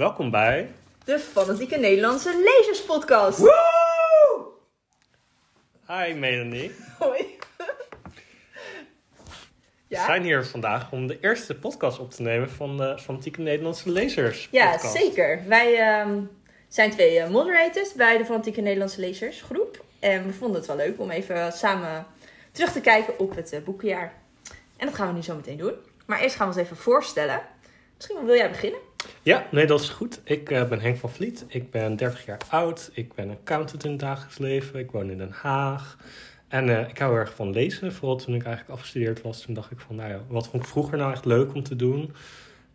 [0.00, 0.70] Welkom bij.
[1.04, 3.38] De Fanatieke Nederlandse Lezerspodcast.
[3.38, 4.46] Woe!
[5.86, 6.74] Hi Melanie.
[6.98, 7.36] Hoi.
[7.56, 7.64] We
[9.86, 10.04] Ja?
[10.04, 14.48] zijn hier vandaag om de eerste podcast op te nemen van de Fanatieke Nederlandse Lezers.
[14.50, 15.42] Ja, zeker.
[15.46, 16.20] Wij ehm,
[16.68, 19.84] zijn twee eh, moderators bij de Fanatieke Nederlandse Lezersgroep.
[19.98, 22.06] En we vonden het wel leuk om even samen
[22.52, 24.12] terug te kijken op het eh, boekenjaar.
[24.76, 25.74] En dat gaan we nu zo meteen doen.
[26.06, 27.42] Maar eerst gaan we ons even voorstellen.
[27.96, 28.88] Misschien wil jij beginnen?
[29.22, 30.20] Ja, nee, dat is goed.
[30.24, 31.44] Ik eh, ben Henk van Vliet.
[31.48, 32.90] Ik ben 30 jaar oud.
[32.92, 34.78] Ik ben accountant in het dagelijks leven.
[34.78, 35.96] Ik woon in Den Haag.
[36.48, 37.92] En eh, ik hou erg van lezen.
[37.92, 39.40] Vooral toen ik eigenlijk afgestudeerd was.
[39.40, 41.76] Toen dacht ik van, nou ja, wat vond ik vroeger nou echt leuk om te
[41.76, 42.12] doen?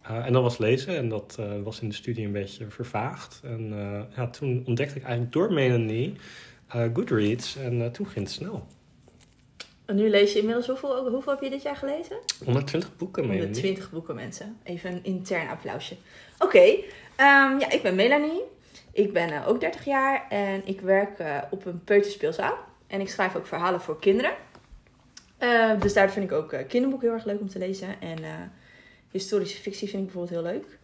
[0.02, 0.98] Eh, en dat was lezen.
[0.98, 3.42] En dat was in de studie een beetje vervaagd.
[3.44, 3.74] En
[4.16, 6.14] ja, toen ontdekte ik eigenlijk door Melanie
[6.68, 7.56] Goodreads.
[7.56, 8.68] En toen ging het snel.
[9.86, 12.18] En nu lees je inmiddels hoeveel, hoeveel heb je dit jaar gelezen?
[12.46, 13.44] 120 boeken, Melanie.
[13.44, 14.58] 120 boeken, mensen.
[14.64, 15.96] Even een intern applausje.
[16.40, 16.60] Oké,
[17.16, 18.42] ehm, ja, ik ben Melanie.
[18.92, 22.58] Ik ben eh, ook 30 jaar en ik werk eh, op een peuterspeelzaal.
[22.88, 24.32] En ik schrijf ook verhalen voor kinderen.
[25.38, 28.02] Eh, dus daar vind ik ook kinderboeken heel erg leuk om te lezen.
[28.02, 28.18] En
[29.12, 30.78] historische fictie vind ik bijvoorbeeld heel leuk.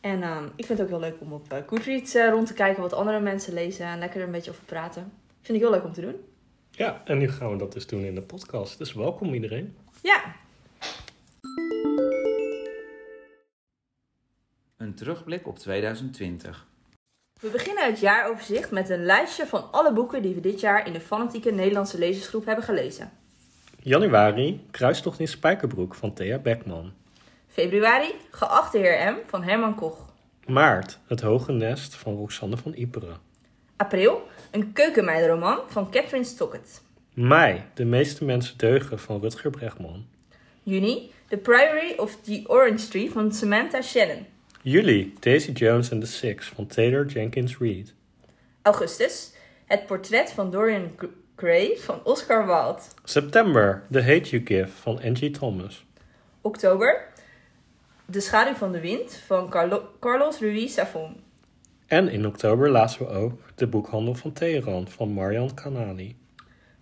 [0.00, 2.92] En ehm, ik vind het ook heel leuk om op Goodreads rond te kijken wat
[2.92, 3.86] andere mensen lezen.
[3.86, 5.12] En lekker er een beetje over praten.
[5.40, 6.16] Vind ik heel leuk om te doen.
[6.78, 8.78] Ja, en nu gaan we dat dus doen in de podcast.
[8.78, 9.76] Dus welkom iedereen.
[10.02, 10.34] Ja,
[14.76, 16.66] Een terugblik op 2020.
[17.40, 20.92] We beginnen het jaaroverzicht met een lijstje van alle boeken die we dit jaar in
[20.92, 23.10] de fanatieke Nederlandse lezersgroep hebben gelezen.
[23.80, 26.92] Januari, Kruistocht in Spijkerbroek van Thea Beckman.
[27.46, 30.06] Februari, Geachte heer M van Herman Koch.
[30.46, 33.27] Maart, Het Hoge Nest van Roxanne van Iperen.
[33.82, 36.82] April, een keukenmeidenroman van Catherine Stockett.
[37.14, 40.06] Mei, De meeste mensen deugen van Rutger Bregman.
[40.62, 44.26] Juni, The Priory of the Orange Tree van Samantha Shannon.
[44.62, 47.94] Juli, Daisy Jones and the Six van Taylor Jenkins Reid.
[48.62, 49.32] Augustus,
[49.66, 50.90] Het portret van Dorian
[51.36, 52.80] Gray van Oscar Wilde.
[53.04, 55.84] September, The Hate You Give van Angie Thomas.
[56.40, 57.06] Oktober,
[58.06, 61.16] De schaduw van de wind van Carlo- Carlos Ruiz Zafón.
[61.88, 66.16] En in oktober lazen we ook De Boekhandel van Teheran van Marian Kanani.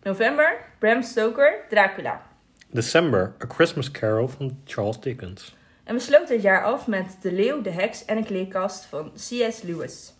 [0.02, 2.22] November, Bram Stoker, Dracula.
[2.70, 5.56] December, A Christmas Carol van Charles Dickens.
[5.84, 9.12] En we sloten het jaar af met De Leeuw, de Heks en een kleerkast van
[9.12, 9.62] C.S.
[9.62, 10.12] Lewis.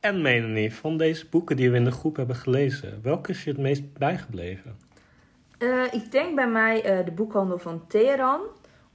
[0.00, 3.50] En Melanie, van deze boeken die we in de groep hebben gelezen, welke is je
[3.50, 4.76] het meest bijgebleven?
[5.58, 8.40] Eh, ik denk bij mij eh, de boekhandel van Teheran.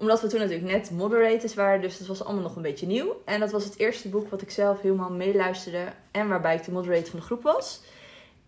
[0.02, 3.22] Omdat we toen natuurlijk net moderators waren, dus dat was allemaal nog een beetje nieuw.
[3.26, 6.72] En dat was het eerste boek wat ik zelf helemaal meeluisterde en waarbij ik de
[6.72, 7.82] moderator van de groep was.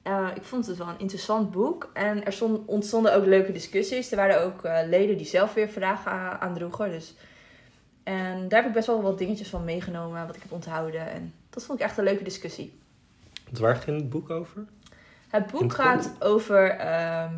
[0.02, 4.12] Eh, ik vond het wel een interessant boek en er stond- ontstonden ook leuke discussies.
[4.12, 6.90] Er waren ook eh, leden die zelf weer vragen aandroegen.
[6.92, 7.14] Dus.
[8.04, 11.10] En daar heb ik best wel wat dingetjes van meegenomen, wat ik heb onthouden.
[11.12, 12.80] En dat vond ik echt een leuke discussie.
[13.46, 14.66] Want Waar ging het boek over?
[15.28, 16.70] Het boek het gaat over.
[16.70, 17.34] ehm,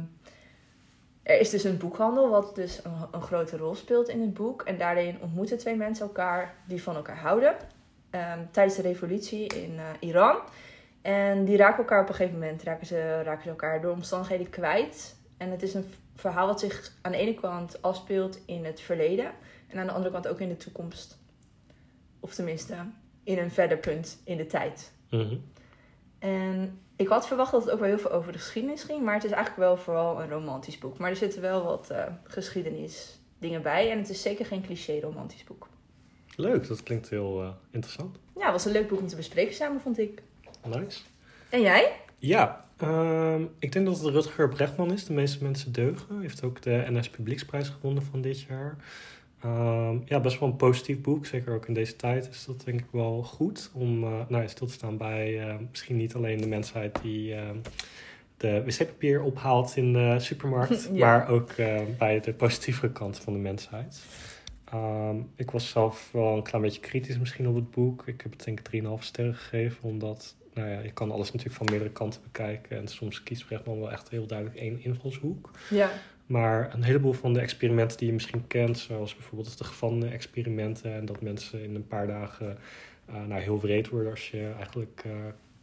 [1.26, 4.62] er is dus een boekhandel, wat dus een, een grote rol speelt in het boek.
[4.62, 7.56] En daarin ontmoeten twee mensen elkaar die van elkaar houden.
[8.10, 10.38] ehm, tijdens de revolutie in eh, Iran.
[11.02, 14.50] En die raken elkaar op een gegeven moment raken ze, raken ze elkaar door omstandigheden
[14.50, 15.16] kwijt.
[15.38, 19.32] En het is een verhaal wat zich aan de ene kant afspeelt in het verleden.
[19.68, 21.18] En aan de andere kant ook in de toekomst.
[22.20, 22.76] Of tenminste,
[23.24, 24.92] in een verder punt in de tijd.
[25.10, 25.36] Mhm.
[26.20, 29.14] En ik had verwacht dat het ook wel heel veel over de geschiedenis ging, maar
[29.14, 30.98] het is eigenlijk wel vooral een romantisch boek.
[30.98, 35.00] Maar er zitten wel wat eh geschiedenis dingen bij en het is zeker geen cliché
[35.00, 35.68] romantisch boek.
[36.36, 38.18] Leuk, dat klinkt heel eh, interessant.
[38.36, 40.22] Ja, het was een leuk boek om te bespreken samen, vond ik.
[40.64, 41.02] Nice.
[41.50, 41.92] En jij?
[42.18, 45.06] Ja, ehm, ik denk dat het Rutger Bregman is.
[45.06, 46.08] De meeste mensen deugen.
[46.10, 48.78] Hij heeft ook de NS Publieksprijs gewonnen van dit jaar.
[49.46, 51.26] Ehm, ja, best wel een positief boek.
[51.26, 53.72] Zeker ook in deze tijd is dat denk ik wel goed.
[53.74, 57.36] Om eh, nou ja, stil te staan bij eh, misschien niet alleen de mensheid die
[57.36, 57.56] ehm,
[58.38, 60.90] de wc-papier ophaalt in de supermarkt.
[60.94, 61.06] Ja.
[61.06, 64.04] Maar ook eh, bij de positievere kant van de mensheid.
[64.72, 68.08] Ehm, ik was zelf wel een klein beetje kritisch misschien op het boek.
[68.08, 69.84] Ik heb het denk ik 3,5 sterren gegeven.
[69.90, 72.78] Omdat nou ja, je kan alles natuurlijk van meerdere kanten bekijken.
[72.78, 75.52] En soms kiest Bregman wel echt heel duidelijk één invalshoek.
[75.70, 75.92] Ja.
[76.26, 81.06] Maar een heleboel van de experimenten die je misschien kent, zoals bijvoorbeeld de gevangenen-experimenten, en
[81.06, 82.58] dat mensen in een paar dagen
[83.06, 85.12] eh, nou, heel wreed worden als je eigenlijk eh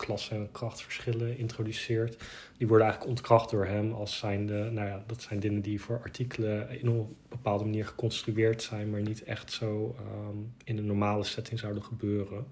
[0.04, 2.22] klasse- en krachtverschillen introduceert,
[2.56, 6.00] die worden eigenlijk ontkracht door hem als zijnde, nou ja, dat zijn dingen die voor
[6.02, 11.24] artikelen in een bepaalde manier geconstrueerd zijn, maar niet echt zo ehm, in een normale
[11.24, 12.46] setting zouden gebeuren.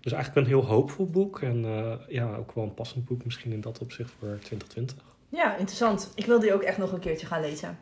[0.00, 3.52] Dus eigenlijk een heel hoopvol boek en eh, ja, ook wel een passend boek misschien
[3.52, 5.13] in dat opzicht voor 2020.
[5.34, 6.12] Ja, interessant.
[6.14, 7.78] Ik wil die ook echt nog een keertje gaan lezen.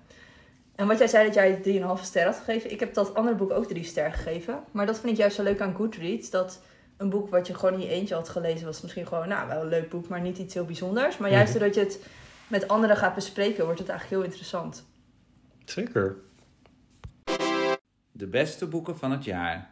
[0.74, 2.70] En wat jij zei dat jij het 3,5 ster had gegeven.
[2.70, 4.62] Ik heb dat andere boek ook 3 ster gegeven.
[4.70, 6.30] Maar dat vind ik juist zo leuk aan Goodreads.
[6.30, 6.60] Dat
[6.96, 9.60] een boek wat je gewoon in je eentje had gelezen was misschien gewoon, nou, wel
[9.62, 11.18] een leuk boek, maar niet iets heel bijzonders.
[11.18, 11.58] Maar juist Mhm.
[11.58, 12.06] doordat je het
[12.46, 14.84] met anderen gaat bespreken, wordt het eigenlijk heel interessant.
[15.64, 16.16] Zeker.
[18.12, 19.70] De beste boeken van het jaar.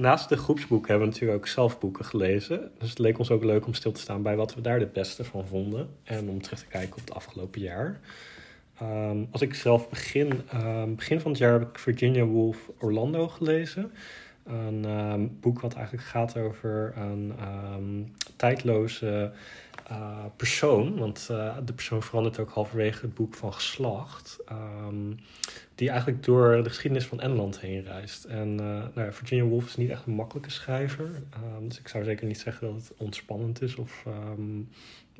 [0.00, 2.70] Naast de groepsboeken hebben we natuurlijk ook zelf boeken gelezen.
[2.78, 4.92] Dus het leek ons ook leuk om stil te staan bij wat we daar het
[4.92, 5.88] beste van vonden.
[6.02, 8.00] En om terug te kijken op het afgelopen jaar.
[8.78, 13.28] Ehm, als ik zelf begin, ehm, begin van het jaar heb ik Virginia Woolf Orlando
[13.28, 13.92] gelezen.
[14.44, 17.34] Een ehm, boek wat eigenlijk gaat over een
[18.40, 19.32] tijdloze
[19.86, 20.98] eh, persoon.
[20.98, 24.38] Want eh, de persoon verandert ook halverwege het boek van geslacht.
[24.46, 25.12] Ehm,
[25.74, 28.24] die eigenlijk door de geschiedenis van Engeland heen reist.
[28.24, 31.22] En eh, nou ja, Virginia Woolf is niet echt een makkelijke schrijver.
[31.30, 34.60] Ehm, dus ik zou zeker niet zeggen dat het ontspannend is of ehm,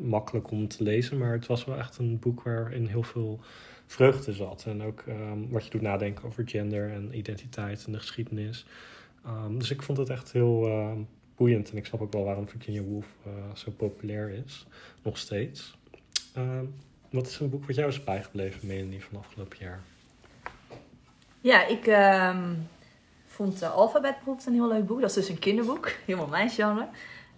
[0.08, 1.18] makkelijk om te lezen.
[1.18, 3.40] Maar het was wel echt een boek waarin heel veel
[3.86, 4.64] vreugde zat.
[4.66, 5.04] En ook
[5.48, 8.66] wat je doet nadenken over gender en identiteit en de geschiedenis.
[9.58, 10.68] Dus ik vond het echt heel
[11.40, 11.70] boeiend.
[11.70, 14.66] En ik snap ook wel waarom Virginia Woolf eh, zo populair is.
[15.02, 15.78] Nog steeds.
[16.34, 16.64] Ehm,
[17.10, 19.80] wat is een boek wat jou is bijgebleven, Melanie, van afgelopen jaar?
[21.40, 22.54] Ja, ik ehm,
[23.26, 25.00] vond uh, Alphabet bijvoorbeeld een heel leuk boek.
[25.00, 26.88] Dat is dus een kinderboek, helemaal mijn genre.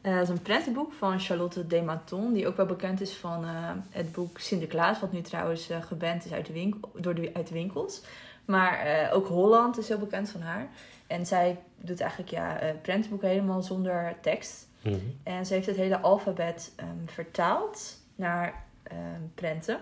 [0.00, 3.70] Eh dat is een prentenboek van Charlotte Dematon, die ook wel bekend is van eh,
[3.90, 7.46] het boek Sinterklaas, wat nu trouwens eh geband is uit de, winkel, door de, uit
[7.46, 8.02] de winkels.
[8.44, 10.68] Maar eh, ook Holland is heel bekend van haar.
[11.12, 14.68] En zij doet eigenlijk ja, eh, prentenboeken helemaal zonder tekst.
[14.82, 14.96] Mhm.
[15.22, 19.78] En ze heeft het hele alfabet ehm, vertaald naar ehm, prenten.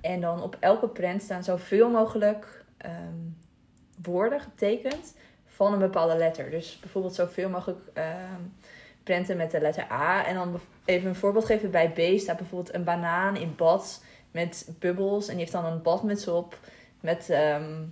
[0.00, 2.92] En dan op elke prent staan zoveel mogelijk ehm,
[4.02, 5.16] woorden getekend
[5.46, 6.50] van een bepaalde letter.
[6.50, 7.80] Dus bijvoorbeeld zoveel mogelijk
[9.02, 10.26] prenten met de letter A.
[10.26, 11.70] En dan even een voorbeeld geven.
[11.70, 15.24] Bij B staat bijvoorbeeld een banaan in bad met bubbels.
[15.24, 16.58] En die heeft dan een badmuts op
[17.00, 17.82] met, ehm,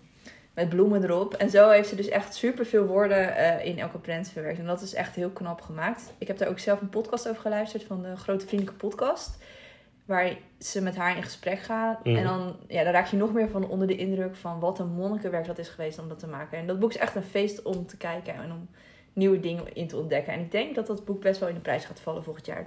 [0.55, 1.35] met bloemen erop.
[1.35, 4.59] En zo heeft ze dus echt superveel woorden eh, in elke prent verwerkt.
[4.59, 6.13] En dat is echt heel knap gemaakt.
[6.19, 9.39] Ik heb daar ook zelf een podcast over geluisterd van de Grote Vriendelijke Podcast.
[10.05, 11.99] Waar ze met haar in gesprek gaan.
[12.03, 12.17] Mhm.
[12.17, 14.93] En dan, ja, dan raak je nog meer van onder de indruk van wat een
[14.93, 16.59] monnikenwerk dat is geweest om dat te maken.
[16.59, 18.69] En dat boek is echt een feest om te kijken en om
[19.13, 20.33] nieuwe dingen in te ontdekken.
[20.33, 22.67] En ik denk dat dat boek best wel in de prijs gaat vallen volgend jaar.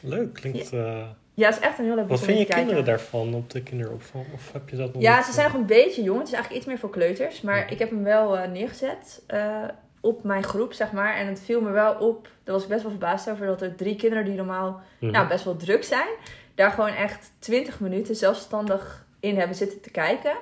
[0.00, 0.72] Leuk, klinkt...
[0.72, 3.34] eh, Ja, het is echt een heel leuk boek wat vind in je kinderen daarvan
[3.34, 4.24] op de kinderopvang?
[4.34, 6.18] Of heb je dat nog Ja, ze zijn nog een beetje jong.
[6.18, 7.40] Het is eigenlijk iets meer voor kleuters.
[7.40, 7.66] Maar Ja.
[7.66, 9.64] ik heb hem wel eh, neergezet eh,
[10.00, 11.16] op mijn groep, zeg maar.
[11.16, 13.74] En het viel me wel op, daar was ik best wel verbaasd over, dat er
[13.74, 15.12] drie kinderen die normaal mhm.
[15.12, 16.08] nou, best wel druk zijn,
[16.54, 20.32] daar gewoon echt 20 minuten zelfstandig in hebben zitten te kijken.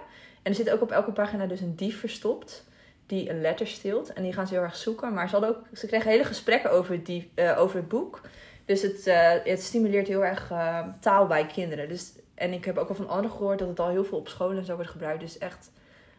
[0.43, 2.65] En er zit ook op elke pagina dus een dief verstopt
[3.07, 4.13] die een letter steelt.
[4.13, 5.13] En die gaan ze heel erg zoeken.
[5.15, 8.21] Maar ze, hadden ook, ze kregen hele gesprekken over dief- eh, over het boek.
[8.67, 11.89] Dus het, eh, het stimuleert heel erg eh, taal bij kinderen.
[11.89, 14.29] Dus, en ik heb ook al van anderen gehoord dat het al heel veel op
[14.29, 15.21] scholen en zo wordt gebruikt.
[15.21, 15.71] Dus echt,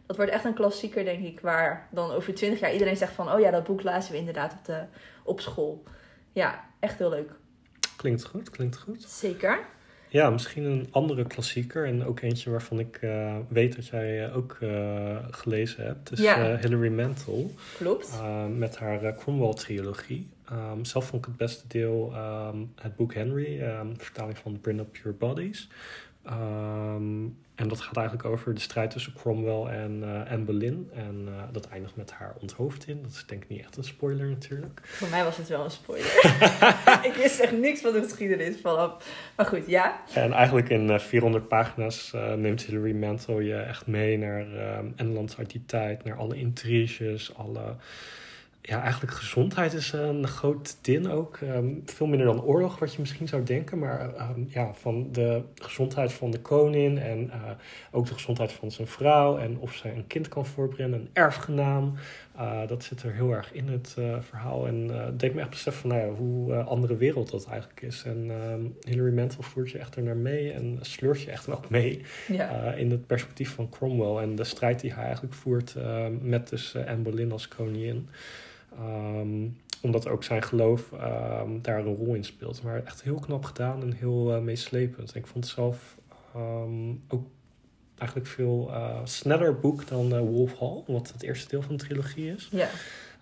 [0.06, 1.40] dat wordt echt een klassieker, denk ik.
[1.40, 3.32] Waar dan over 20 jaar iedereen zegt van...
[3.32, 4.82] Oh ja, dat boek lazen we inderdaad op, de,
[5.24, 5.82] op school.
[6.32, 7.30] Ja, echt heel leuk.
[7.96, 9.02] Klinkt goed, klinkt goed.
[9.02, 9.58] Zeker.
[10.08, 14.58] Ja, misschien een andere klassieker en ook eentje waarvan ik eh, weet dat jij ook
[15.30, 16.12] gelezen hebt.
[16.12, 16.56] is Ja.
[16.56, 18.20] Hilary Mantel Klopt.
[18.48, 20.28] met haar Cromwell-trilogie.
[20.50, 24.80] Ehm, zelf vond ik het beste deel ehm, het boek Henry, ehm, vertaling van Bring
[24.80, 25.68] Up Your Bodies.
[27.58, 30.90] En dat gaat eigenlijk over de strijd tussen Cromwell en eh Anne Boleyn.
[30.94, 33.02] En eh, dat eindigt met haar onthoofding.
[33.02, 34.80] Dat is denk ik niet echt een spoiler natuurlijk.
[34.84, 36.06] Voor mij was het wel een spoiler.
[37.10, 39.06] ik wist echt niks van de geschiedenis vanaf.
[39.36, 40.00] Maar goed, ja.
[40.14, 44.46] En eigenlijk in eh, 400 pagina's eh, neemt Hilary Mantel je echt mee naar
[44.96, 47.76] Engeland uit die tijd, naar alle intriges, alle...
[48.68, 51.36] Ja, eigenlijk gezondheid is een groot ding ook.
[51.36, 53.78] Ehm, veel minder dan oorlog, wat je misschien zou denken.
[53.78, 57.38] Maar ehm, ja, van de gezondheid van de koning en eh,
[57.90, 59.38] ook de gezondheid van zijn vrouw.
[59.38, 61.94] En of zij een kind kan voorbrengen, een erfgenaam.
[62.36, 64.66] Uh, dat zit er heel erg in het uh, verhaal.
[64.66, 68.02] En het deed me echt beseffen van nou ja, hoe andere wereld dat eigenlijk is.
[68.06, 68.30] En
[68.80, 72.72] Hilary Mantel voert je echt er naar mee en sleurt je echt wel mee ja.
[72.72, 74.22] in het perspectief van Cromwell.
[74.22, 75.74] En de strijd die hij eigenlijk voert
[76.20, 78.08] met dus Anne Boleyn als koningin.
[78.80, 82.62] Um, omdat ook zijn geloof um, daar een rol in speelt.
[82.62, 85.12] Maar echt heel knap gedaan en heel meeslepend.
[85.12, 85.96] En ik vond het zelf
[86.36, 87.26] um, ook
[87.98, 91.84] eigenlijk veel uh, sneller boek dan uh, Wolf Hall, wat het eerste deel van de
[91.84, 92.48] trilogie is.
[92.50, 92.68] Ja.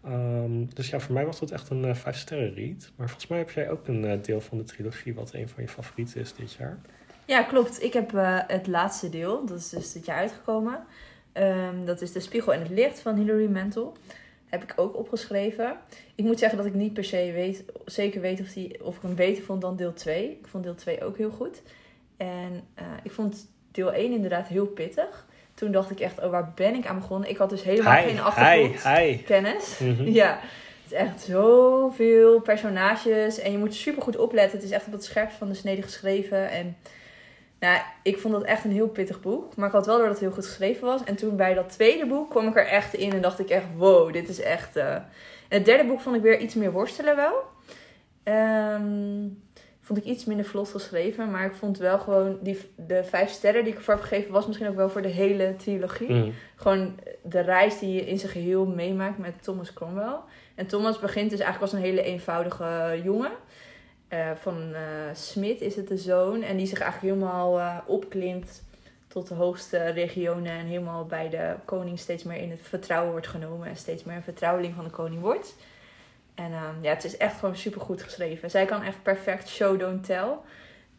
[0.07, 2.91] Um, dus ja, voor mij was dat echt een uh, vijf sterren read.
[2.97, 5.69] Maar volgens mij heb jij ook een deel van de trilogie wat een van je
[5.69, 6.79] favorieten is dit jaar.
[7.25, 7.83] Ja, klopt.
[7.83, 8.11] Ik heb
[8.47, 10.85] het laatste deel, dat is dus dit jaar uitgekomen.
[11.33, 13.97] Um, dat is De Spiegel en het Licht van Hilary Mantel.
[14.49, 15.77] Heb ik ook opgeschreven.
[16.15, 19.03] Ik moet zeggen dat ik niet per se weet, zeker weet of, die, of ik
[19.03, 20.31] hem beter vond dan deel 2.
[20.31, 21.63] Ik vond deel 2 ook heel goed.
[22.17, 25.27] En uh, ik vond deel 1 inderdaad heel pittig.
[25.55, 27.29] Toen dacht ik echt, oh, waar ben ik aan begonnen?
[27.31, 29.17] Ik had dus helemaal Hi, geen hi, achtergrond hi.
[29.23, 29.79] kennis.
[29.79, 30.03] Mhm.
[30.21, 30.39] Ja,
[30.83, 34.59] het is echt zoveel personages en je moet super goed opletten.
[34.59, 36.51] Het is echt op het scherpst van de snede geschreven.
[36.51, 36.77] En
[37.61, 39.57] nou, ik vond dat echt een heel pittig boek.
[39.57, 41.05] Maar ik had wel door dat het heel goed geschreven was.
[41.05, 43.65] En toen bij dat tweede boek kwam ik er echt in en dacht ik echt,
[43.77, 44.77] wow, dit is echt...
[44.77, 44.95] eh.
[45.49, 47.35] En het derde boek vond ik weer iets meer worstelen wel.
[48.23, 49.29] Ehm,
[49.81, 51.31] vond ik iets minder vlot geschreven.
[51.31, 54.47] Maar ik vond wel gewoon, die, de vijf sterren die ik ervoor heb gegeven, was
[54.47, 56.31] misschien ook wel voor de hele trilogie Mhm.
[56.57, 60.17] gewoon de reis die je in zijn geheel meemaakt met Thomas Cromwell.
[60.55, 63.31] En Thomas begint dus eigenlijk als een hele eenvoudige jongen.
[64.09, 66.43] Eh, van eh Smit is het de zoon.
[66.43, 68.63] En die zich eigenlijk helemaal eh, opklimt
[69.07, 70.53] tot de hoogste regionen.
[70.53, 73.69] En helemaal bij de koning steeds meer in het vertrouwen wordt genomen.
[73.69, 75.57] En steeds meer een vertrouweling van de koning wordt.
[76.35, 78.51] En ehm, ja, het is echt gewoon super goed geschreven.
[78.51, 80.29] Zij kan echt perfect show, don't tell.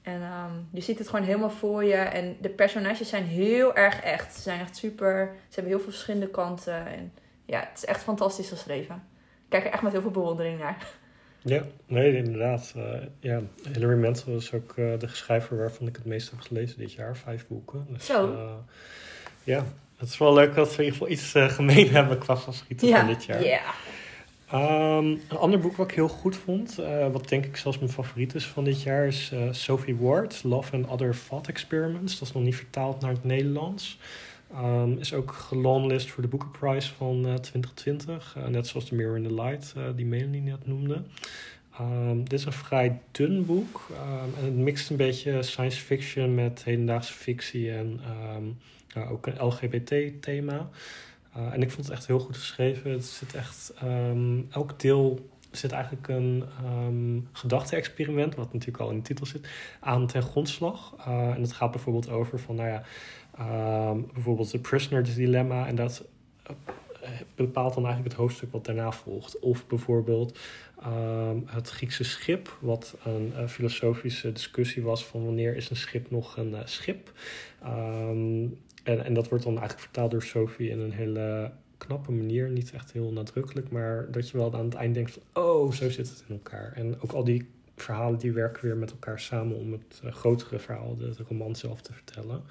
[0.02, 1.96] En ehm, je ziet het gewoon helemaal voor je.
[1.96, 4.36] En de personages zijn heel erg echt.
[4.36, 5.36] Ze zijn echt super.
[5.48, 6.88] Ze hebben heel veel verschillende kanten.
[6.88, 7.14] En
[7.46, 8.96] ja, het is echt fantastisch geschreven.
[8.96, 10.88] Ik kijk er echt met heel veel bewondering naar.
[11.48, 12.74] Ja, nee, inderdaad.
[12.76, 12.84] Eh,
[13.20, 13.42] ja,
[13.74, 17.18] Hilary Mantel is ook eh, de schrijver waarvan ik het meest heb gelezen dit jaar.
[17.18, 17.86] Vijf boeken.
[17.90, 18.34] Dus, Zo.
[18.34, 18.52] eh,
[19.44, 19.66] ja,
[19.98, 23.08] het is wel leuk dat we in ieder geval iets gemeen hebben qua favorieten van
[23.08, 23.44] dit jaar.
[23.44, 23.62] Ja.
[24.52, 26.76] Ehm, een ander boek wat ik heel goed vond,
[27.12, 30.88] wat denk ik zelfs mijn favoriet is van dit jaar, is Sophie Ward, Love and
[30.88, 32.20] Other Thought Experiments.
[32.20, 34.00] Dat is nog niet vertaald naar het Nederlands.
[34.54, 38.36] Ehm, is ook gelonglist voor de Booker Prize van eh, 2020.
[38.38, 41.04] eh, net zoals The Mirror in the Light, eh, die Melanie net noemde.
[41.74, 43.88] Ehm, dit is een vrij dun boek.
[43.94, 48.00] ehm, en het mixt een beetje science fiction met hedendaagse fictie en
[49.10, 50.70] ook een LGBT-thema.
[51.52, 52.92] En ik vond het echt heel goed geschreven.
[52.92, 53.74] Het zit echt,
[54.50, 56.44] elk deel zit eigenlijk een
[57.32, 59.50] gedachte-experiment, wat natuurlijk al in de titel zit,
[59.80, 60.94] aan ten grondslag.
[61.06, 62.84] En het gaat bijvoorbeeld over van, nou ja,
[63.38, 65.68] ehm, bijvoorbeeld de prisoner's dilemma.
[65.68, 66.06] En dat
[67.08, 69.40] eh, bepaalt dan eigenlijk het hoofdstuk wat daarna volgt.
[69.40, 70.38] Of bijvoorbeeld
[70.82, 76.12] ehm, het Griekse schip, wat een eh, filosofische discussie was van wanneer is een schip
[76.12, 77.12] nog een eh, schip.
[77.62, 78.46] Ehm,
[78.84, 82.50] en, en dat wordt dan eigenlijk vertaald door Sophie in een hele knappe manier.
[82.50, 85.44] Niet echt heel nadrukkelijk, maar dat je wel aan het eind denkt van...
[85.44, 86.72] oh, zo zit het in elkaar.
[86.76, 89.58] En ook al die verhalen die werken weer met elkaar samen...
[89.58, 92.44] om het grotere verhaal, de roman zelf te vertellen.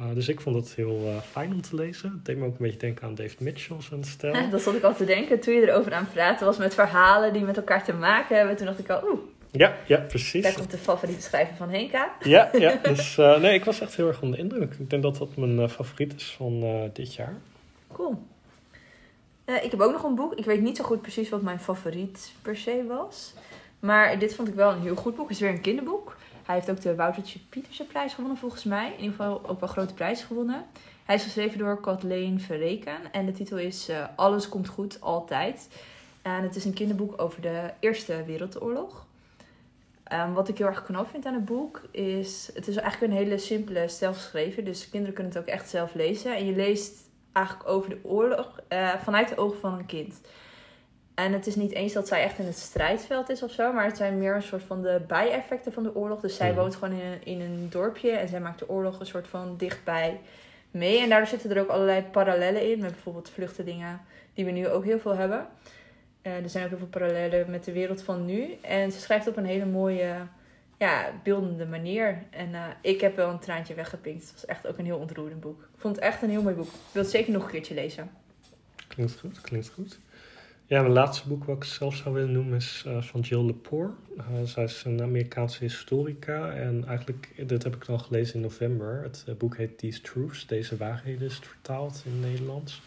[0.00, 2.10] Uh, dus ik vond het heel uh, fijn om te lezen.
[2.10, 4.34] Het deed me ook een beetje denken aan David Mitchell, zijn stijl.
[4.34, 6.58] Ja, dat zat ik al te denken toen je erover aan het praten was...
[6.58, 8.56] met verhalen die met elkaar te maken hebben.
[8.56, 9.20] Toen dacht ik al, oeh,
[9.50, 10.42] Ja, ja, precies.
[10.42, 12.12] daar komt de favoriete schrijver van Henka.
[12.20, 14.74] Ja, ja dus uh, nee, ik was echt heel erg onder de indruk.
[14.78, 17.34] Ik denk dat dat mijn favoriet is van dit jaar.
[17.92, 18.22] Cool.
[19.44, 20.34] Ik heb ook nog een boek.
[20.34, 23.34] Ik weet niet zo goed precies wat mijn favoriet per se was.
[23.78, 25.28] Maar dit vond ik wel een heel goed boek.
[25.28, 26.16] Het is weer een kinderboek.
[26.42, 28.86] Hij heeft ook de Woutertje Pieterse prijs gewonnen volgens mij.
[28.86, 30.64] In ieder geval ook wel grote prijs gewonnen.
[31.04, 33.12] Hij is geschreven door Kathleen Verreken.
[33.12, 35.68] En de titel is uh, Alles komt goed, altijd.
[36.22, 39.06] En het is een kinderboek over de Eerste Wereldoorlog.
[40.12, 42.50] Um, wat ik heel erg knap vind aan het boek is...
[42.54, 44.14] Het is eigenlijk een hele simpele stijl.
[44.64, 46.36] Dus kinderen kunnen het ook echt zelf lezen.
[46.36, 50.20] En je leest eigenlijk over de oorlog uh, vanuit de ogen van een kind.
[51.14, 53.84] En het is niet eens dat zij echt in het strijdveld is of zo, maar
[53.84, 56.20] het zijn meer een soort van de bijeffecten van de oorlog.
[56.20, 56.58] Dus zij Mhm.
[56.60, 59.56] woont gewoon in een, in een dorpje en zij maakt de oorlog een soort van
[59.56, 60.20] dichtbij
[60.70, 61.00] mee.
[61.00, 64.00] En daardoor zitten er ook allerlei parallellen in, met bijvoorbeeld vluchtelingen,
[64.34, 65.46] die we nu ook heel veel hebben.
[66.22, 68.54] Uh, er zijn ook heel veel parallellen met de wereld van nu.
[68.60, 70.14] En ze schrijft op een hele mooie,
[70.78, 72.22] ja, beeldende manier.
[72.30, 74.22] En uh, ik heb wel een traantje weggepinkt.
[74.22, 75.60] Het was echt ook een heel ontroerend boek.
[75.62, 76.66] Ik vond het echt een heel mooi boek.
[76.66, 78.10] Ik wil het zeker nog een keertje lezen.
[78.88, 79.98] Klinkt goed, klinkt goed.
[80.66, 83.90] Ja, mijn laatste boek wat ik zelf zou willen noemen is uh, van Jill Lepore.
[84.18, 89.02] Uh, zij is een Amerikaanse historica en eigenlijk, dit heb ik dan gelezen in november.
[89.02, 92.82] Het uh, boek heet These Truths, Deze Waarheden is het vertaald in het Nederlands.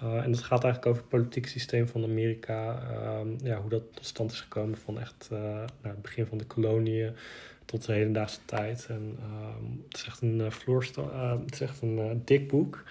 [0.00, 2.82] En het gaat eigenlijk over het politiek systeem van Amerika.
[2.90, 6.44] Uh, ja, hoe dat tot stand is gekomen van echt nou, het begin van de
[6.44, 7.12] koloniën
[7.64, 8.86] tot de hedendaagse tijd.
[8.88, 9.46] En uh,
[9.88, 12.84] het is echt een, floorsta- het is echt een dik boek.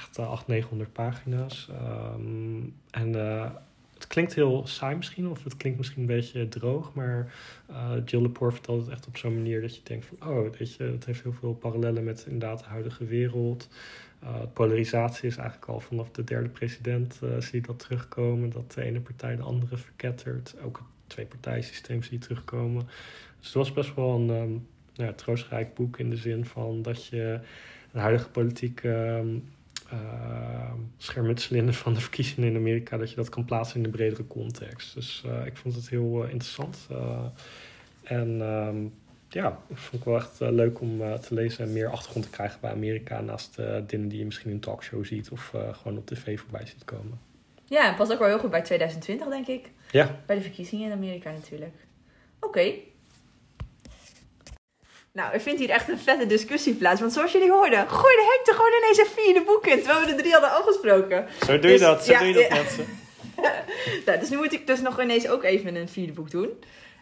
[0.00, 1.68] Echt uh, 800, 900 pagina's.
[2.14, 3.50] Um, en uh,
[3.94, 6.94] het klinkt heel saai misschien, of het klinkt misschien een beetje droog.
[6.94, 7.32] Maar
[7.70, 10.28] uh, Jill Lepore vertelt het echt op zo'n manier dat je denkt van...
[10.28, 13.68] oh, weet je, het heeft heel veel parallellen met inderdaad de huidige wereld.
[14.52, 18.50] Polarisatie is eigenlijk al vanaf de derde president zie je dat terugkomen.
[18.50, 20.54] Dat de ene partij de andere verkettert.
[20.64, 22.86] Ook het twee-partijsysteem zie je terugkomen.
[23.38, 24.28] Dus het was best wel een
[24.98, 27.40] um, troostrijk boek in de zin van dat je
[27.92, 28.82] de huidige politiek...
[28.82, 29.20] Uh,
[30.96, 34.94] schermutselingen van de verkiezingen in Amerika, dat je dat kan plaatsen in een bredere context.
[34.94, 36.88] Dus uh, ik vond het heel uh, interessant.
[38.02, 38.92] en um,
[39.32, 42.30] ja, vond ik wel echt eh, leuk om eh, te lezen en meer achtergrond te
[42.30, 43.20] krijgen bij Amerika.
[43.20, 46.38] Naast eh, dingen die je misschien in een talkshow ziet of eh, gewoon op tv
[46.40, 47.20] voorbij ziet komen.
[47.64, 49.70] Ja, en past ook wel heel goed bij 2020, denk ik.
[49.90, 51.74] Ja, Bij de verkiezingen in Amerika natuurlijk.
[52.40, 52.72] Oké.
[55.12, 57.00] Nou, er vindt hier echt een vette discussie plaats.
[57.00, 59.82] Want zoals jullie hoorden, gooide Henk er gewoon ineens een vierde boek in.
[59.82, 61.26] Terwijl we de drie hadden afgesproken.
[61.46, 62.04] zo doe je Dus, dat.
[62.04, 62.86] Zo ja, doe je dat, mensen.
[64.06, 66.48] Nou, dus nu moet ik dus nog ineens ook even een vierde boek doen.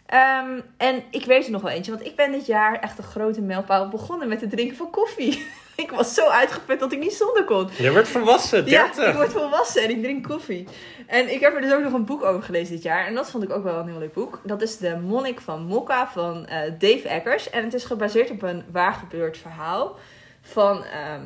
[0.05, 3.03] Ehm, en ik weet er nog wel eentje, want ik ben dit jaar echt een
[3.03, 5.45] grote mijlpaal begonnen met het drinken van koffie.
[5.83, 7.69] ik was zo uitgeput dat ik niet zonder kon.
[7.77, 8.97] Je wordt volwassen, 30.
[8.97, 10.67] Ja, ik word volwassen en ik drink koffie.
[11.07, 13.05] En ik heb er dus ook nog een boek over gelezen dit jaar.
[13.05, 14.41] En dat vond ik ook wel een heel leuk boek.
[14.43, 17.49] Dat is De Monnik van Mokka van eh, Dave Eggers.
[17.49, 19.95] En het is gebaseerd op een waargebeurd verhaal
[20.41, 21.21] van ehm,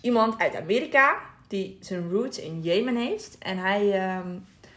[0.00, 1.16] iemand uit Amerika
[1.48, 3.36] die zijn roots in Jemen heeft.
[3.38, 4.28] En hij, ehm,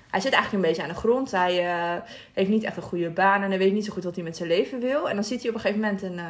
[0.10, 1.32] hij zit eigenlijk een beetje aan de grond.
[1.32, 2.02] Hij eh,
[2.34, 4.38] heeft niet echt een goede baan en hij weet niet zo goed wat hij met
[4.38, 5.10] zijn leven wil.
[5.10, 6.26] En dan ziet hij op een gegeven moment een, eh,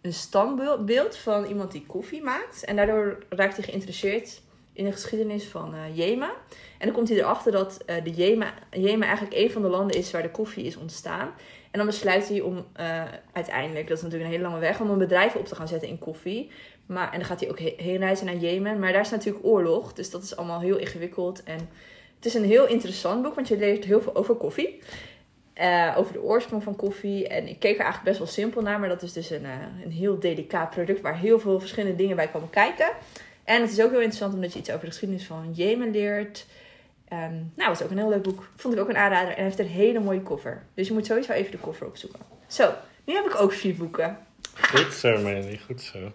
[0.00, 2.64] een standbeeld van iemand die koffie maakt.
[2.64, 4.40] En daardoor raakt hij geïnteresseerd
[4.72, 6.30] in de geschiedenis van eh, Jemen.
[6.78, 9.96] En dan komt hij erachter dat eh, de Jemen, Jemen eigenlijk een van de landen
[9.96, 11.30] is waar de koffie is ontstaan.
[11.70, 13.02] En dan besluit hij om eh,
[13.32, 15.88] uiteindelijk, dat is natuurlijk een hele lange weg, om een bedrijf op te gaan zetten
[15.88, 16.50] in koffie.
[16.86, 18.78] Maar, en dan gaat hij ook he- heen reizen naar Jemen.
[18.78, 21.42] Maar daar is natuurlijk oorlog, dus dat is allemaal heel ingewikkeld.
[21.42, 21.68] En
[22.16, 24.80] het is een heel interessant boek, want je leert heel veel over koffie.
[25.60, 27.28] Eh, over de oorsprong van koffie.
[27.28, 29.84] En ik keek er eigenlijk best wel simpel naar, maar dat is dus een, eh,
[29.84, 32.90] een heel delicaat product waar heel veel verschillende dingen bij komen kijken.
[33.44, 36.46] En het is ook heel interessant omdat je iets over de geschiedenis van Jemen leert.
[37.08, 38.48] Ehm, nou, het is ook een heel leuk boek.
[38.56, 39.28] Vond ik ook een aanrader.
[39.28, 40.62] En hij heeft een hele mooie cover.
[40.74, 42.20] Dus je moet sowieso even de cover opzoeken.
[42.46, 42.74] Zo,
[43.04, 44.18] nu heb ik ook vier boeken.
[44.54, 45.16] Goed zo.
[45.66, 46.12] Goed zo.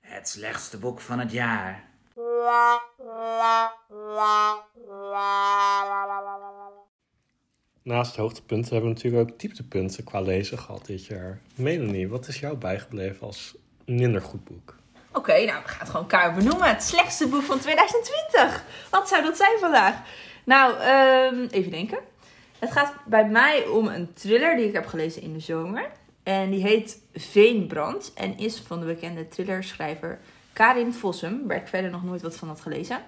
[0.00, 1.88] Het slechtste boek van het jaar.
[7.88, 11.38] Naast hoogtepunten hebben we natuurlijk ook dieptepunten qua lezen gehad dit jaar.
[11.54, 13.54] Melanie, wat is jou bijgebleven als
[13.84, 14.76] minder goed boek?
[15.12, 16.68] Oké, nou, we gaan het gewoon elkaar benoemen.
[16.68, 18.64] Het slechtste boek van 2020.
[18.90, 19.94] Wat zou dat zijn vandaag?
[20.44, 21.98] Nou, ehm, even denken.
[22.58, 25.90] Het gaat bij mij om een thriller die ik heb gelezen in de zomer.
[26.22, 28.12] En die heet Veenbrand.
[28.14, 30.18] En is van de bekende thrillerschrijver
[30.52, 31.46] Karin Vossum.
[31.46, 32.98] Waar ik verder nog nooit wat van had gelezen.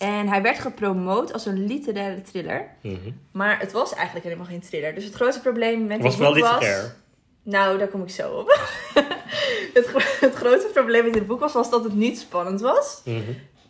[0.00, 2.66] En hij werd gepromoot als een literaire thriller.
[2.82, 3.10] Mhm.
[3.32, 4.94] Maar het was eigenlijk helemaal geen thriller.
[4.94, 6.52] Dus het grootste probleem met Was dit wel boek was...
[6.52, 6.94] literair.
[7.42, 8.48] Nou, daar kom ik zo op.
[9.74, 13.00] het, gro- het grootste probleem met dit boek was, was dat het niet spannend was.
[13.04, 13.20] Mhm.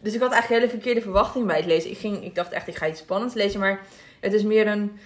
[0.01, 1.91] Dus ik had eigenlijk hele verkeerde verwachtingen bij het lezen.
[1.91, 3.61] Ik, ging, ik dacht echt, ik ga iets spannends lezen.
[3.61, 3.81] Maar
[4.21, 4.99] het is meer een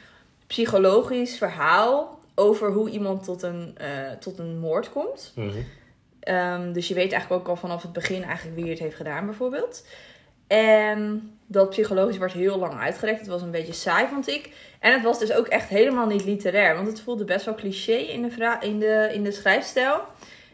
[0.46, 5.32] psychologisch verhaal over hoe iemand tot een, eh, tot een moord komt.
[5.34, 5.48] Mhm.
[6.20, 9.26] Ehm, dus je weet eigenlijk ook al vanaf het begin eigenlijk wie het heeft gedaan
[9.26, 9.84] bijvoorbeeld.
[10.46, 13.18] En dat psychologisch wordt heel lang uitgelegd.
[13.18, 14.50] Het was een beetje saai, vond ik.
[14.80, 16.74] En het was dus ook echt helemaal niet literair.
[16.74, 20.00] Want het voelde best wel cliché in de, vra- in de, in de schrijfstijl.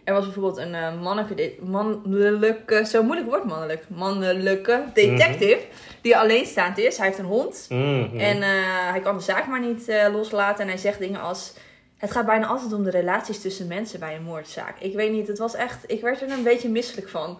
[0.04, 5.60] Er was bijvoorbeeld een eh, mannelijke, mannelijke, zo moeilijk woord mannelijk, mannelijke detective.
[6.00, 6.96] Die alleenstaand is.
[6.96, 7.66] Hij heeft een hond.
[7.68, 8.18] Mhm.
[8.18, 10.62] En eh, hij kan de zaak maar niet eh, loslaten.
[10.62, 11.52] En hij zegt dingen als...
[12.00, 14.78] Het gaat bijna altijd om de relaties tussen mensen bij een moordzaak.
[14.78, 15.84] Ik weet niet, het was echt...
[15.86, 17.38] Ik werd er een beetje misselijk van.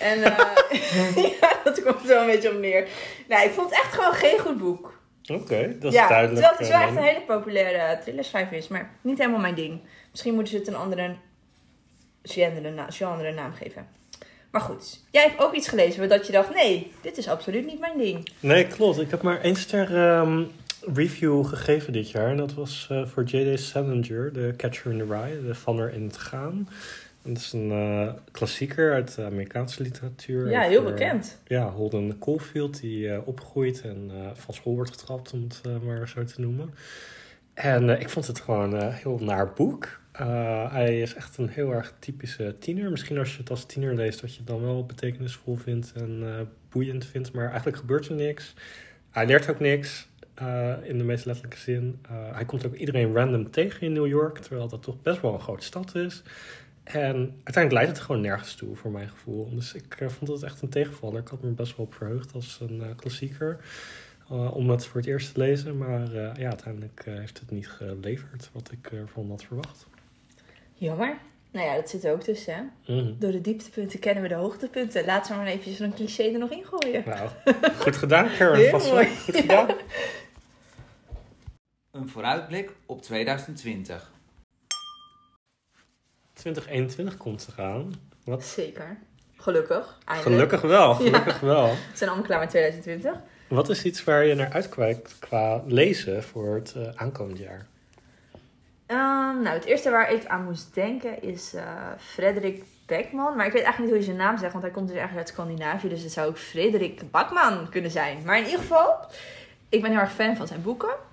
[0.00, 0.38] En eh,
[1.40, 2.88] ja, dat komt er wel een beetje op neer.
[3.28, 4.98] Nee, ik vond het echt gewoon geen goed boek.
[5.32, 6.38] Oké, dat is ja, duidelijk.
[6.38, 8.68] terwijl het dus wel eh, echt een hele populaire thrillerschrijver is.
[8.68, 9.80] Maar niet helemaal mijn ding.
[10.10, 11.14] Misschien moeten ze het een andere
[12.22, 13.86] genre, na- genre naam geven.
[14.50, 16.54] Maar goed, jij hebt ook iets gelezen dat je dacht...
[16.54, 18.28] Nee, dit is absoluut niet mijn ding.
[18.40, 19.00] Nee, klopt.
[19.00, 20.42] Ik heb maar één ster ehm,
[20.94, 22.30] review gegeven dit jaar.
[22.30, 23.60] En dat was eh, voor J.D.
[23.60, 26.68] Salinger, de Catcher in the Rye, de Vanner in het Gaan.
[27.22, 30.50] En dat is een eh, klassieker uit de Amerikaanse literatuur.
[30.50, 31.38] Ja, heel bekend.
[31.46, 36.24] Ja, Holden Caulfield, die eh, opgroeit en van school wordt getrapt, om het maar zo
[36.24, 36.74] te noemen.
[37.54, 40.00] En ik vond het gewoon een heel naar boek.
[40.70, 42.90] Hij is echt een heel erg typische tiener.
[42.90, 46.48] Misschien als je het als tiener leest, dat je het dan wel betekenisvol vindt en
[46.68, 47.32] boeiend vindt.
[47.32, 48.54] Maar eigenlijk gebeurt er niks.
[49.10, 50.07] Hij leert ook niks,
[50.38, 51.98] eh, in de meest letterlijke zin.
[52.08, 55.34] Eh, hij komt ook iedereen random tegen in New York, terwijl dat toch best wel
[55.34, 56.22] een grote stad is.
[56.82, 59.54] En uiteindelijk leidt het gewoon nergens toe, voor mijn gevoel.
[59.54, 61.20] Dus ik eh, vond het echt een tegenvaller.
[61.20, 63.58] Ik had me best wel op verheugd als een klassieker.
[64.28, 65.78] om het voor het eerst te lezen.
[65.78, 69.86] Maar ja, uiteindelijk heeft het niet geleverd wat ik ervan had verwacht.
[70.74, 71.18] Jammer.
[71.50, 72.94] Nou ja, dat zit er ook tussen, hè.
[72.94, 73.12] Mhm.
[73.18, 75.04] Door de dieptepunten kennen we de hoogtepunten.
[75.04, 77.02] Laten we maar even zo'n cliché er nog in gooien.
[77.06, 77.28] Nou,
[77.84, 78.56] goed gedaan, Karen.
[78.56, 79.06] Heel mooi.
[79.24, 79.68] Goed gedaan.
[81.98, 84.10] Een vooruitblik op 2020.
[86.32, 87.94] 2021 komt eraan.
[88.24, 88.44] Wat?
[88.44, 88.98] Zeker.
[89.36, 89.98] Gelukkig.
[90.04, 90.34] Eindelijk.
[90.34, 91.66] Gelukkig wel, gelukkig wel.
[91.90, 93.20] We zijn allemaal klaar met 2020.
[93.48, 97.66] Wat is iets waar je naar uitkijkt qua lezen voor het eh, aankomend jaar?
[98.86, 101.62] Ehm, nou, het eerste waar ik aan moest denken is eh
[101.98, 103.36] Frederik Beckman.
[103.36, 105.18] Maar ik weet eigenlijk niet hoe je zijn naam zegt, want hij komt dus ergens
[105.18, 105.88] uit Scandinavië.
[105.88, 108.22] Dus het zou ook Frederik Bakman kunnen zijn.
[108.24, 108.96] Maar in ieder geval,
[109.68, 111.06] ik ben heel erg fan van zijn boeken.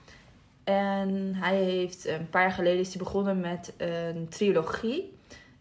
[0.65, 5.17] En hij heeft een paar jaar geleden is hij begonnen met een trilogie.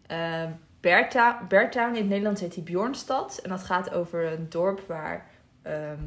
[0.07, 0.43] Eh
[0.79, 3.39] Berta, Bertown, in het Nederlands heet hij Bjornstad.
[3.43, 5.29] En dat gaat over een dorp waar,
[5.61, 5.99] ehm,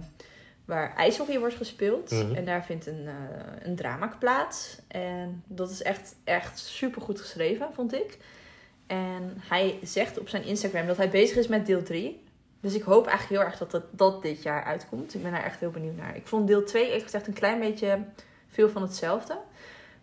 [0.65, 2.11] waar ijshockey wordt gespeeld.
[2.11, 2.35] Mhm.
[2.35, 4.79] En daar vindt een, eh een drama plaats.
[4.89, 8.19] En dat is echt, echt super goed geschreven, vond ik.
[8.87, 12.25] En hij zegt op zijn Instagram dat hij bezig is met deel 3.
[12.61, 15.15] Dus ik hoop eigenlijk heel erg dat dat, dat dit jaar uitkomt.
[15.15, 16.17] Ik ben daar echt heel benieuwd naar.
[16.17, 17.99] Ik vond deel 2 eerlijk gezegd een klein beetje
[18.49, 19.39] veel van hetzelfde.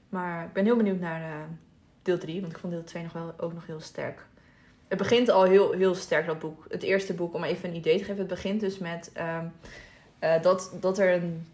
[0.09, 1.37] Maar ik ben heel benieuwd naar eh,
[2.01, 2.41] deel 3.
[2.41, 4.25] Want ik vond deel 2 nog wel, ook nog heel sterk.
[4.87, 6.65] Het begint al heel, heel sterk, dat boek.
[6.69, 8.17] Het eerste boek, om even een idee te geven.
[8.17, 9.45] Het begint dus met ehm,
[10.19, 11.47] eh, dat, dat er een,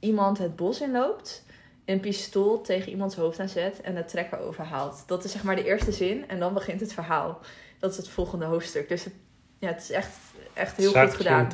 [0.00, 1.44] iemand het bos inloopt.
[1.84, 5.04] Een pistool tegen iemands hoofd aanzet en de trekker overhaalt.
[5.06, 6.28] Dat is zeg maar de eerste zin.
[6.28, 7.40] En dan begint het verhaal.
[7.78, 8.88] Dat is het volgende hoofdstuk.
[8.88, 9.12] Dus het,
[9.58, 10.10] ja, het is echt,
[10.52, 11.48] echt heel goed gedaan.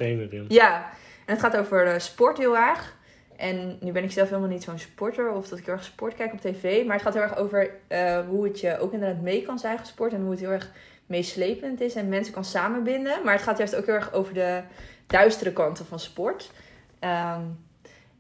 [0.49, 0.91] Ja,
[1.27, 2.97] en het gaat over eh, sport heel erg.
[3.41, 6.15] En nu ben ik zelf helemaal niet zo'n sporter of dat ik heel erg sport
[6.15, 6.85] kijk op tv.
[6.85, 9.79] Maar het gaat heel erg over eh, hoe het je ook inderdaad mee kan zijn
[9.79, 10.13] gesport.
[10.13, 10.71] En hoe het heel erg
[11.07, 13.25] meeslepend is en mensen kan samenbinden.
[13.25, 14.61] Maar het gaat juist ook heel erg over de
[15.07, 16.51] duistere kanten van sport.
[16.99, 17.41] Ehm,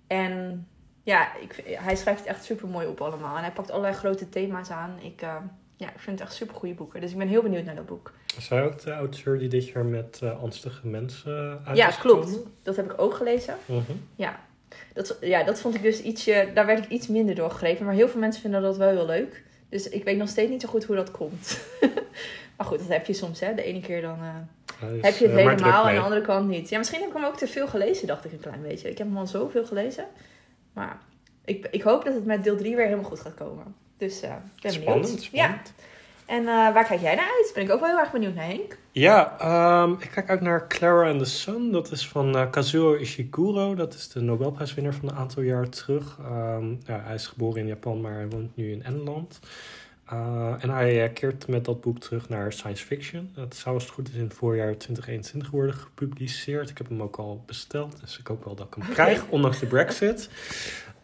[0.06, 0.66] en
[1.02, 3.36] ja, ik, vind- hij schrijft het echt super mooi op allemaal.
[3.36, 4.98] En hij pakt allerlei grote thema's aan.
[5.02, 5.36] Ik, eh,
[5.76, 7.00] ja, ik vind het echt super goede boeken.
[7.00, 8.12] Dus ik ben heel benieuwd naar dat boek.
[8.36, 12.38] Is hij ook de auteur die dit jaar met eh Angstige Mensen uit ja, klopt.
[12.62, 13.54] Dat heb ik ook gelezen.
[13.66, 13.92] Mhm.
[14.16, 14.38] Ja.
[14.92, 16.50] Dat, ja, dat vond ik dus ietsje...
[16.54, 17.84] Daar werd ik iets minder door gegrepen.
[17.84, 19.42] Maar heel veel mensen vinden dat wel heel leuk.
[19.68, 21.60] Dus ik weet nog steeds niet zo goed hoe dat komt.
[22.56, 23.54] maar goed, dat heb je soms, hè.
[23.54, 26.48] De ene keer dan eh, is, heb je het eh, helemaal en de andere kant
[26.48, 26.68] niet.
[26.68, 28.90] Ja, misschien heb ik hem ook te veel gelezen, dacht ik een klein beetje.
[28.90, 30.04] Ik heb hem al zoveel gelezen.
[30.72, 30.98] Maar
[31.44, 33.74] ik, ik hoop dat het met deel 3 weer helemaal goed gaat komen.
[33.96, 34.28] Dus ik
[34.62, 35.22] ben Spannend, benieuwd.
[35.22, 35.72] spannend.
[35.76, 35.88] Ja.
[36.30, 37.50] En eh, waar kijk jij naar uit?
[37.54, 38.76] Ben ik ook wel heel erg benieuwd naar Henk.
[38.92, 41.72] Ja, ehm, ik kijk uit naar Clara and the Sun.
[41.72, 43.74] Dat is van eh, Kazuo Ishiguro.
[43.74, 46.18] Dat is de Nobelprijswinnaar van een aantal jaar terug.
[46.20, 49.40] Ehm, ja, hij is geboren in Japan, maar hij woont nu in Engeland.
[50.06, 53.30] Eh, en hij keert met dat boek terug naar science fiction.
[53.34, 56.70] Het zou als het goed is in het voorjaar 2021 worden gepubliceerd.
[56.70, 59.58] Ik heb hem ook al besteld, dus ik hoop wel dat ik hem krijg, ondanks
[59.58, 60.28] de brexit.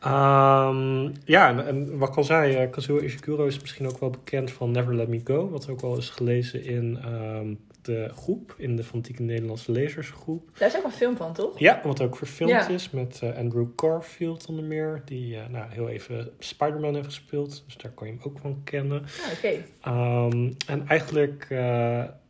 [0.01, 4.11] Ehm, ja, en, en wat ik al zei, eh, Kazuo Ishiguro is misschien ook wel
[4.11, 5.49] bekend van Never Let Me Go.
[5.51, 10.51] Wat ook wel is gelezen in ehm, de groep, in de Fantieke Nederlandse Lezersgroep.
[10.59, 11.59] Daar is ook een film van, toch?
[11.59, 12.69] Ja, wat ook verfilmd Ja.
[12.69, 15.03] is met eh, Andrew Garfield onder meer.
[15.05, 17.63] Die eh, nou, heel even Spider-Man heeft gespeeld.
[17.67, 19.03] Dus daar kan je hem ook van kennen.
[19.03, 19.63] Ah, Oké.
[19.81, 21.47] Ehm, en eigenlijk,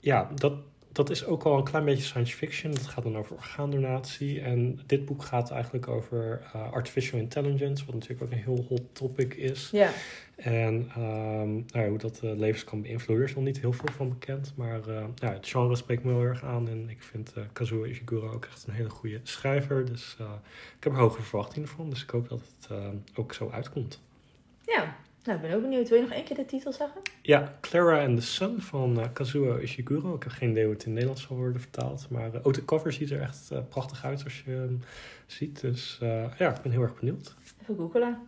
[0.00, 0.52] ja, dat,
[0.96, 2.72] dat is ook al een klein beetje science fiction.
[2.72, 4.40] Het gaat dan over orgaandonatie.
[4.40, 8.82] En dit boek gaat eigenlijk over eh, artificial intelligence, wat natuurlijk ook een heel hot
[8.92, 9.68] topic is.
[9.72, 9.90] Ja.
[10.37, 13.92] En ehm, nou ja, hoe dat eh, levens kan beïnvloeden, is nog niet heel veel
[13.92, 14.52] van bekend.
[14.56, 16.68] Maar eh, ja, het genre spreekt me heel erg aan.
[16.68, 19.85] En ik vind Kazuo Ishiguro ook echt een hele goede schrijver.
[19.85, 20.16] Dus
[20.78, 21.90] ik heb er hoge verwachtingen van.
[21.90, 22.78] Dus ik hoop dat het
[23.14, 24.00] ook zo uitkomt.
[24.61, 24.96] Ja.
[25.26, 25.88] Nou, ik ben ook benieuwd.
[25.88, 27.00] Wil je nog één keer de titel zeggen?
[27.22, 30.14] Ja, Clara and the Sun van eh, Kazuo Ishiguro.
[30.14, 32.06] Ik heb geen idee hoe het in Nederlands zal worden vertaald.
[32.10, 34.80] Maar eh, ook de cover ziet er echt eh, prachtig uit als je hem
[35.26, 35.60] ziet.
[35.60, 37.34] Dus eh, ja, ik ben heel erg benieuwd.
[37.62, 38.18] Even googelen.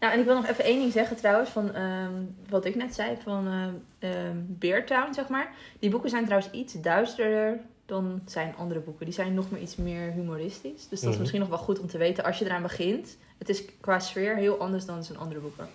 [0.00, 2.12] Nou, en ik wil nog even één ding zeggen trouwens, van ehm,
[2.48, 5.54] wat ik net zei, van ehm ehm, Beartown, zeg maar.
[5.78, 9.04] Die boeken zijn trouwens iets duisterder dan zijn andere boeken.
[9.04, 10.88] Die zijn nog maar iets meer humoristisch.
[10.88, 11.18] Dus dat is Mhm.
[11.18, 13.16] misschien nog wel goed om te weten als je eraan begint.
[13.38, 15.66] Het is qua sfeer heel anders dan zijn andere boeken.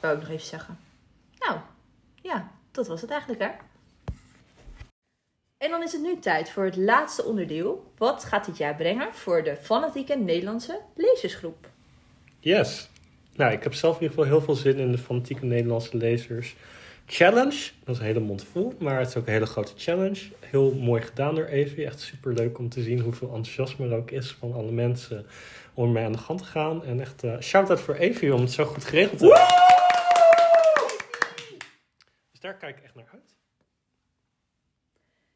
[0.00, 0.78] Wou ik nog even zeggen.
[1.38, 1.58] Nou,
[2.22, 3.50] ja, dat was het eigenlijk hè.
[5.56, 7.92] En dan is het nu tijd voor het laatste onderdeel.
[7.96, 11.68] Wat gaat dit jaar brengen voor de fanatieke Nederlandse lezersgroep?
[12.40, 12.88] Yes.
[13.34, 16.56] Nou, ik heb zelf in ieder geval heel veel zin in de fanatieke Nederlandse lezers.
[17.06, 20.30] Challenge, dat is een hele mond vol, maar het is ook een hele grote challenge.
[20.40, 21.86] Heel mooi gedaan door Evie.
[21.86, 25.26] Echt super leuk om te zien hoeveel enthousiasme er ook is van alle mensen
[25.74, 26.84] om ermee aan de gang te gaan.
[26.84, 29.66] En echt uh, shout-out voor Evie om het zo goed geregeld te hebben.
[32.30, 33.36] Dus daar kijk ik echt naar uit.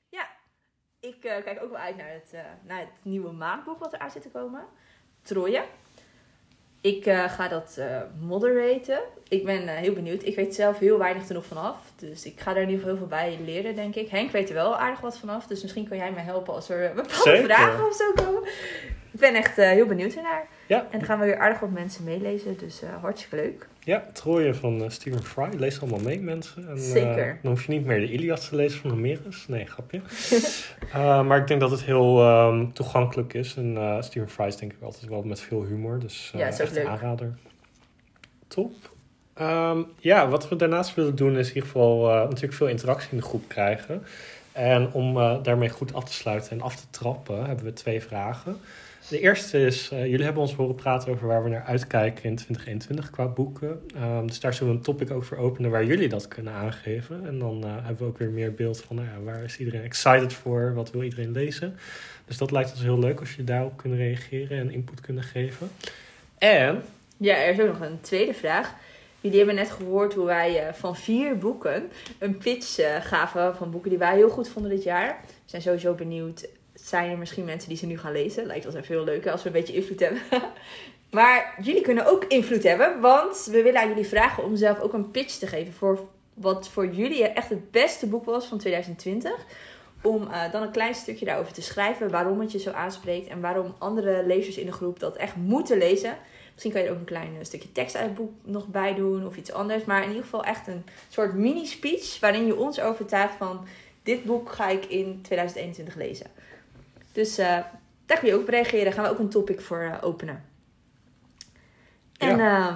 [0.09, 0.29] Ja,
[1.17, 4.11] ik uh, kijk ook wel uit naar het, uh, naar het nieuwe maandboek wat eraan
[4.11, 4.65] zit te komen.
[5.23, 5.63] Troje.
[6.81, 9.01] Ik uh, ga dat uh, moderaten.
[9.29, 10.25] Ik ben uh, heel benieuwd.
[10.25, 11.77] Ik weet zelf heel weinig er nog vanaf.
[11.97, 14.09] Dus ik ga er in ieder geval heel veel bij leren, denk ik.
[14.09, 15.47] Henk weet er wel aardig wat vanaf.
[15.47, 17.45] Dus misschien kan jij mij helpen als er bepaalde Zeker.
[17.45, 18.43] vragen of zo komen.
[19.13, 20.49] Ik ben echt heel benieuwd ernaar.
[20.73, 20.87] Ja.
[20.91, 22.59] En dan gaan we weer aardig wat mensen meelezen.
[22.59, 23.69] Dus uh, hartstikke leuk.
[23.81, 25.49] Ja, Troje van uh, Stephen Fry.
[25.57, 26.69] Lees allemaal mee, mensen.
[26.69, 27.39] En, Zeker.
[27.43, 29.49] dan hoef je niet meer de Iliad te lezen van Homerus.
[29.49, 30.01] Nee, grapje.
[31.27, 33.57] Maar ik denk dat het heel um, toegankelijk is.
[33.57, 35.99] En Stephen Fry is denk ik altijd wel met veel humor.
[35.99, 36.85] Dus ja, is echt leuk.
[36.85, 37.35] een aanrader.
[38.49, 38.73] Top.
[39.35, 43.11] Ehm, ja, wat we daarnaast willen doen is in ieder geval eh, natuurlijk veel interactie
[43.11, 44.03] in de groep krijgen.
[44.53, 48.03] En om eh, daarmee goed af te sluiten en af te trappen, hebben we twee
[48.03, 48.61] vragen.
[49.09, 52.37] De eerste is, eh, jullie hebben ons horen praten over waar we naar uitkijken in
[52.37, 53.83] 2021 qua boeken.
[53.95, 57.27] Ehm, dus daar zullen we een topic over openen waar jullie dat kunnen aangeven.
[57.27, 60.33] En dan eh, hebben we ook weer meer beeld van nou waar is iedereen excited
[60.33, 61.77] voor, wat wil iedereen lezen.
[62.27, 65.71] Dus dat lijkt ons heel leuk als je daarop kunt reageren en input kunnen geven.
[66.39, 66.83] En
[67.17, 68.75] Ja, er is ook nog een tweede vraag.
[69.21, 73.91] Jullie hebben net gehoord hoe wij eh, van vier boeken een pitch gaven van boeken
[73.91, 75.21] die wij heel goed vonden dit jaar.
[75.27, 76.49] We zijn sowieso benieuwd.
[76.93, 78.47] Zijn er misschien mensen die ze nu gaan lezen?
[78.47, 80.21] Lijkt ons even heel leuk als we een beetje invloed hebben.
[81.19, 84.93] maar jullie kunnen ook invloed hebben, want we willen aan jullie vragen om zelf ook
[84.93, 89.33] een pitch te geven voor wat voor jullie echt het beste boek was van 2020.
[90.03, 93.41] Om eh, dan een klein stukje daarover te schrijven, waarom het je zo aanspreekt en
[93.41, 96.17] waarom andere lezers in de groep dat echt moeten lezen.
[96.51, 98.95] Misschien kan je er ook een klein eh, stukje tekst uit het boek nog bij
[98.95, 99.85] doen of iets anders.
[99.85, 103.67] Maar in ieder geval echt een soort mini-speech waarin je ons overtuigt van
[104.03, 106.27] dit boek ga ik in 2021 lezen.
[107.13, 107.59] Dus eh,
[108.07, 108.93] daar kun je ook op reageren.
[108.93, 110.45] Gaan we ook een topic voor eh, openen.
[112.23, 112.75] En eh,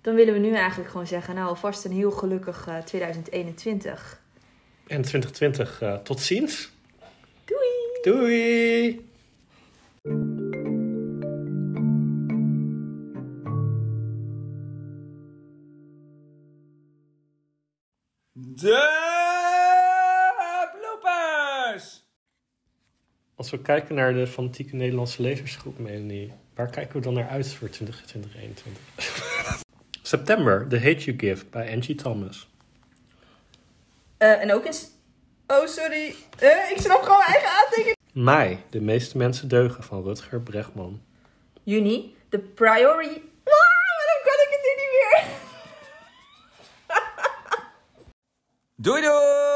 [0.00, 4.20] dan willen we nu eigenlijk gewoon zeggen, nou alvast een heel gelukkig eh, 2021.
[4.86, 6.72] En 2020, eh, tot ziens.
[7.44, 7.68] Doei!
[8.02, 9.12] Doei!
[18.32, 19.03] De
[23.36, 27.54] Als we kijken naar de fanatieke Nederlandse lezersgroep, Melanie, waar kijken we dan naar uit
[27.54, 29.62] voor 2021?
[30.02, 32.48] September, The Hate You Give bij Angie Thomas.
[34.16, 34.90] Eh, en ook eens...
[35.46, 36.14] Oh, sorry.
[36.38, 37.96] Eh, ik snap gewoon mijn eigen aantekening.
[38.12, 41.02] Mei, De meeste mensen deugen van Rutger Bregman.
[41.62, 43.20] Juni, The Priority...
[43.44, 43.64] Ah,
[43.98, 45.24] waarom kan ik het nu niet meer?
[48.84, 49.53] Doei doei!